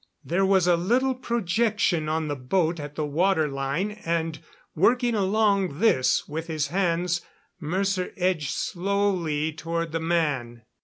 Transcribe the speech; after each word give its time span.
There 0.25 0.47
was 0.47 0.65
a 0.65 0.75
little 0.75 1.13
projection 1.13 2.09
on 2.09 2.27
the 2.27 2.35
boat 2.35 2.79
at 2.79 2.95
the 2.95 3.05
water 3.05 3.47
line, 3.47 3.91
and, 4.03 4.39
working 4.73 5.13
along 5.13 5.77
this 5.77 6.27
with 6.27 6.47
his 6.47 6.69
hands, 6.69 7.21
Mercer 7.59 8.11
edged 8.17 8.49
slowly 8.49 9.53
toward 9.53 9.91
the 9.91 9.99
man. 9.99 10.63